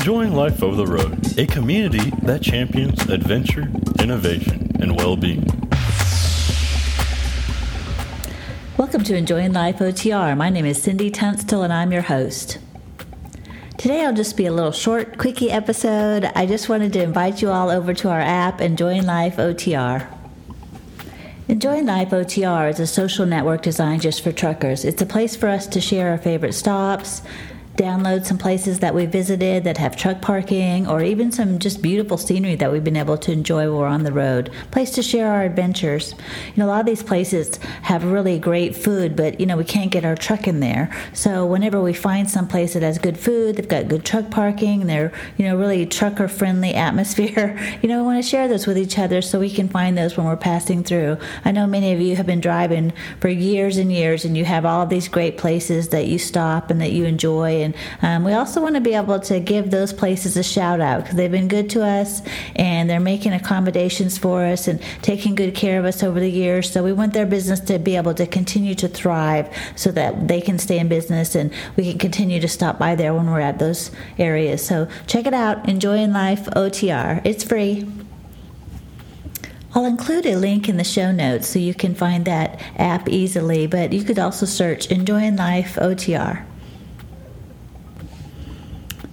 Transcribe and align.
Enjoying 0.00 0.32
Life 0.32 0.62
Over 0.62 0.76
the 0.76 0.86
Road, 0.86 1.38
a 1.38 1.46
community 1.46 2.10
that 2.22 2.40
champions 2.40 3.02
adventure, 3.10 3.70
innovation, 4.00 4.74
and 4.80 4.96
well 4.96 5.14
being. 5.14 5.44
Welcome 8.78 9.04
to 9.04 9.14
Enjoying 9.14 9.52
Life 9.52 9.80
OTR. 9.80 10.38
My 10.38 10.48
name 10.48 10.64
is 10.64 10.82
Cindy 10.82 11.10
Tunstall 11.10 11.64
and 11.64 11.70
I'm 11.70 11.92
your 11.92 12.00
host. 12.00 12.56
Today 13.76 14.02
I'll 14.02 14.14
just 14.14 14.38
be 14.38 14.46
a 14.46 14.52
little 14.54 14.72
short, 14.72 15.18
quickie 15.18 15.50
episode. 15.50 16.24
I 16.34 16.46
just 16.46 16.70
wanted 16.70 16.94
to 16.94 17.02
invite 17.02 17.42
you 17.42 17.50
all 17.50 17.68
over 17.68 17.92
to 17.92 18.08
our 18.08 18.22
app, 18.22 18.62
Enjoying 18.62 19.04
Life 19.04 19.36
OTR. 19.36 20.06
Enjoying 21.46 21.84
Life 21.84 22.08
OTR 22.08 22.70
is 22.70 22.80
a 22.80 22.86
social 22.86 23.26
network 23.26 23.60
designed 23.60 24.00
just 24.00 24.22
for 24.22 24.32
truckers. 24.32 24.86
It's 24.86 25.02
a 25.02 25.06
place 25.06 25.36
for 25.36 25.50
us 25.50 25.66
to 25.66 25.78
share 25.78 26.08
our 26.10 26.16
favorite 26.16 26.54
stops, 26.54 27.20
download 27.76 28.26
some 28.26 28.36
places 28.36 28.80
that 28.80 28.94
we 28.94 29.06
visited 29.06 29.64
that 29.64 29.78
have 29.78 29.96
truck 29.96 30.20
parking 30.20 30.86
or 30.86 31.02
even 31.02 31.32
some 31.32 31.58
just 31.58 31.80
beautiful 31.80 32.18
scenery 32.18 32.54
that 32.56 32.70
we've 32.70 32.84
been 32.84 32.96
able 32.96 33.16
to 33.16 33.32
enjoy 33.32 33.70
while 33.70 33.80
we're 33.80 33.86
on 33.86 34.02
the 34.02 34.12
road. 34.12 34.50
Place 34.70 34.90
to 34.92 35.02
share 35.02 35.32
our 35.32 35.44
adventures. 35.44 36.14
You 36.48 36.54
know, 36.56 36.66
a 36.66 36.68
lot 36.68 36.80
of 36.80 36.86
these 36.86 37.02
places 37.02 37.56
have 37.82 38.04
really 38.04 38.38
great 38.38 38.76
food, 38.76 39.16
but 39.16 39.40
you 39.40 39.46
know, 39.46 39.56
we 39.56 39.64
can't 39.64 39.90
get 39.90 40.04
our 40.04 40.16
truck 40.16 40.46
in 40.46 40.60
there. 40.60 40.94
So 41.14 41.46
whenever 41.46 41.80
we 41.80 41.92
find 41.92 42.28
some 42.28 42.48
place 42.48 42.74
that 42.74 42.82
has 42.82 42.98
good 42.98 43.18
food, 43.18 43.56
they've 43.56 43.68
got 43.68 43.88
good 43.88 44.04
truck 44.04 44.30
parking, 44.30 44.86
they're, 44.86 45.12
you 45.36 45.46
know, 45.46 45.56
really 45.56 45.86
trucker 45.86 46.28
friendly 46.28 46.74
atmosphere, 46.80 47.58
you 47.82 47.88
know, 47.88 47.98
we 47.98 48.04
want 48.04 48.22
to 48.22 48.28
share 48.28 48.48
those 48.48 48.66
with 48.66 48.76
each 48.76 48.98
other 48.98 49.22
so 49.22 49.38
we 49.38 49.50
can 49.50 49.68
find 49.68 49.96
those 49.96 50.16
when 50.16 50.26
we're 50.26 50.36
passing 50.36 50.82
through. 50.82 51.16
I 51.44 51.52
know 51.52 51.66
many 51.66 51.92
of 51.92 52.00
you 52.00 52.16
have 52.16 52.26
been 52.26 52.40
driving 52.40 52.92
for 53.20 53.28
years 53.28 53.76
and 53.76 53.92
years 53.92 54.24
and 54.24 54.36
you 54.36 54.44
have 54.44 54.66
all 54.66 54.82
of 54.82 54.88
these 54.88 55.08
great 55.08 55.38
places 55.38 55.88
that 55.88 56.06
you 56.06 56.18
stop 56.18 56.70
and 56.70 56.80
that 56.80 56.92
you 56.92 57.04
enjoy 57.04 57.59
and 57.62 57.74
um, 58.02 58.24
we 58.24 58.32
also 58.32 58.60
want 58.60 58.74
to 58.74 58.80
be 58.80 58.94
able 58.94 59.20
to 59.20 59.40
give 59.40 59.70
those 59.70 59.92
places 59.92 60.36
a 60.36 60.42
shout 60.42 60.80
out 60.80 61.02
because 61.02 61.16
they've 61.16 61.30
been 61.30 61.48
good 61.48 61.70
to 61.70 61.84
us 61.84 62.22
and 62.56 62.88
they're 62.88 63.00
making 63.00 63.32
accommodations 63.32 64.18
for 64.18 64.44
us 64.44 64.68
and 64.68 64.80
taking 65.02 65.34
good 65.34 65.54
care 65.54 65.78
of 65.78 65.84
us 65.84 66.02
over 66.02 66.20
the 66.20 66.30
years. 66.30 66.70
So 66.70 66.82
we 66.82 66.92
want 66.92 67.12
their 67.12 67.26
business 67.26 67.60
to 67.60 67.78
be 67.78 67.96
able 67.96 68.14
to 68.14 68.26
continue 68.26 68.74
to 68.76 68.88
thrive 68.88 69.48
so 69.76 69.90
that 69.92 70.28
they 70.28 70.40
can 70.40 70.58
stay 70.58 70.78
in 70.78 70.88
business 70.88 71.34
and 71.34 71.52
we 71.76 71.90
can 71.90 71.98
continue 71.98 72.40
to 72.40 72.48
stop 72.48 72.78
by 72.78 72.94
there 72.94 73.14
when 73.14 73.30
we're 73.30 73.40
at 73.40 73.58
those 73.58 73.90
areas. 74.18 74.64
So 74.64 74.88
check 75.06 75.26
it 75.26 75.34
out, 75.34 75.68
Enjoying 75.68 76.12
Life 76.12 76.46
OTR. 76.46 77.20
It's 77.24 77.44
free. 77.44 77.86
I'll 79.72 79.84
include 79.84 80.26
a 80.26 80.36
link 80.36 80.68
in 80.68 80.78
the 80.78 80.84
show 80.84 81.12
notes 81.12 81.46
so 81.46 81.60
you 81.60 81.74
can 81.74 81.94
find 81.94 82.24
that 82.24 82.60
app 82.76 83.08
easily, 83.08 83.68
but 83.68 83.92
you 83.92 84.02
could 84.02 84.18
also 84.18 84.44
search 84.44 84.86
Enjoying 84.90 85.36
Life 85.36 85.76
OTR. 85.76 86.44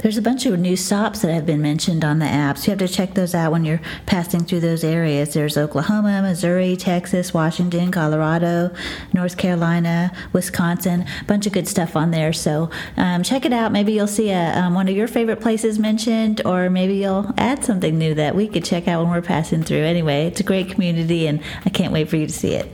There's 0.08 0.16
a 0.16 0.22
bunch 0.22 0.46
of 0.46 0.58
new 0.58 0.78
stops 0.78 1.22
that 1.22 1.34
have 1.34 1.46
been 1.46 1.62
mentioned 1.62 2.06
on 2.06 2.20
the 2.20 2.26
apps. 2.26 2.66
You 2.66 2.72
have 2.72 2.80
to 2.80 2.88
check 2.88 3.14
those 3.14 3.36
out 3.36 3.52
when 3.52 3.66
you're 3.66 3.82
passing 4.06 4.46
through 4.46 4.62
those 4.62 4.86
areas. 4.86 5.34
There's 5.34 5.58
Oklahoma, 5.58 6.22
Missouri, 6.22 6.78
Texas, 6.78 7.34
Washington, 7.34 7.92
Colorado, 7.92 8.74
North 9.12 9.36
Carolina, 9.36 10.14
Wisconsin. 10.32 11.02
A 11.02 11.26
bunch 11.26 11.46
of 11.46 11.52
good 11.52 11.68
stuff 11.68 11.98
on 11.98 12.12
there. 12.12 12.32
So 12.32 12.70
um, 12.96 13.22
check 13.22 13.44
it 13.44 13.52
out. 13.52 13.74
Maybe 13.74 13.92
you'll 13.92 14.08
see 14.08 14.30
a, 14.30 14.58
um, 14.58 14.76
one 14.76 14.88
of 14.88 14.96
your 14.96 15.10
favorite 15.10 15.42
places 15.42 15.78
mentioned, 15.78 16.42
or 16.46 16.70
maybe 16.70 16.96
you'll 16.96 17.34
add 17.38 17.66
something 17.66 17.98
new 17.98 18.14
that 18.14 18.34
we 18.34 18.48
could 18.48 18.64
check 18.64 18.88
out 18.88 19.04
when 19.04 19.12
we're 19.12 19.22
passing 19.22 19.62
through. 19.62 19.84
Anyway, 19.84 20.26
it's 20.26 20.40
a 20.40 20.44
great 20.44 20.70
community, 20.70 21.28
and 21.28 21.42
I 21.66 21.70
can't 21.70 21.92
wait 21.92 22.08
for 22.08 22.16
you 22.16 22.28
to 22.28 22.34
see 22.34 22.54
it. 22.54 22.74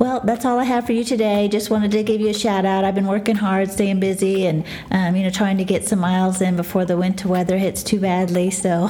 Well, 0.00 0.20
that's 0.20 0.46
all 0.46 0.58
I 0.58 0.64
have 0.64 0.86
for 0.86 0.92
you 0.92 1.04
today. 1.04 1.46
Just 1.46 1.68
wanted 1.68 1.90
to 1.90 2.02
give 2.02 2.22
you 2.22 2.28
a 2.28 2.34
shout 2.34 2.64
out. 2.64 2.84
I've 2.86 2.94
been 2.94 3.06
working 3.06 3.34
hard, 3.36 3.70
staying 3.70 4.00
busy, 4.00 4.46
and 4.46 4.64
um, 4.90 5.14
you 5.14 5.24
know 5.24 5.28
trying 5.28 5.58
to 5.58 5.64
get 5.64 5.86
some 5.86 5.98
miles 5.98 6.40
in 6.40 6.56
before 6.56 6.86
the 6.86 6.96
winter 6.96 7.28
weather 7.28 7.58
hits 7.58 7.82
too 7.82 8.00
badly. 8.00 8.50
So, 8.50 8.88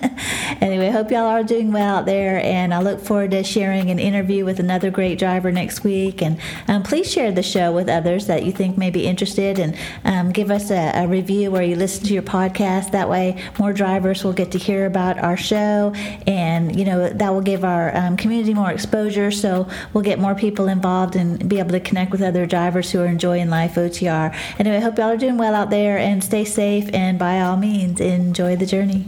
anyway, 0.60 0.90
hope 0.90 1.10
y'all 1.10 1.26
are 1.26 1.42
doing 1.42 1.72
well 1.72 1.96
out 1.96 2.06
there, 2.06 2.40
and 2.44 2.72
I 2.72 2.80
look 2.80 3.00
forward 3.00 3.32
to 3.32 3.42
sharing 3.42 3.90
an 3.90 3.98
interview 3.98 4.44
with 4.44 4.60
another 4.60 4.88
great 4.88 5.18
driver 5.18 5.50
next 5.50 5.82
week. 5.82 6.22
And 6.22 6.38
um, 6.68 6.84
please 6.84 7.10
share 7.10 7.32
the 7.32 7.42
show 7.42 7.72
with 7.72 7.88
others 7.88 8.28
that 8.28 8.44
you 8.44 8.52
think 8.52 8.78
may 8.78 8.90
be 8.90 9.04
interested, 9.04 9.58
and 9.58 9.76
um, 10.04 10.30
give 10.30 10.52
us 10.52 10.70
a, 10.70 10.92
a 10.94 11.08
review 11.08 11.50
where 11.50 11.64
you 11.64 11.74
listen 11.74 12.04
to 12.06 12.14
your 12.14 12.22
podcast. 12.22 12.92
That 12.92 13.08
way, 13.08 13.42
more 13.58 13.72
drivers 13.72 14.22
will 14.22 14.32
get 14.32 14.52
to 14.52 14.58
hear 14.58 14.86
about 14.86 15.18
our 15.18 15.36
show, 15.36 15.92
and 16.24 16.78
you 16.78 16.84
know 16.84 17.08
that 17.08 17.30
will 17.30 17.40
give 17.40 17.64
our 17.64 17.96
um, 17.96 18.16
community 18.16 18.54
more 18.54 18.70
exposure. 18.70 19.32
So 19.32 19.68
we'll 19.92 20.04
get 20.04 20.20
more 20.20 20.35
people 20.36 20.68
involved 20.68 21.16
and 21.16 21.48
be 21.48 21.58
able 21.58 21.70
to 21.70 21.80
connect 21.80 22.12
with 22.12 22.22
other 22.22 22.46
drivers 22.46 22.90
who 22.90 23.00
are 23.00 23.06
enjoying 23.06 23.50
life 23.50 23.74
OTR. 23.74 24.34
Anyway, 24.58 24.76
I 24.76 24.80
hope 24.80 24.98
y'all 24.98 25.10
are 25.10 25.16
doing 25.16 25.38
well 25.38 25.54
out 25.54 25.70
there 25.70 25.98
and 25.98 26.22
stay 26.22 26.44
safe 26.44 26.88
and 26.92 27.18
by 27.18 27.40
all 27.40 27.56
means 27.56 28.00
enjoy 28.00 28.56
the 28.56 28.66
journey. 28.66 29.06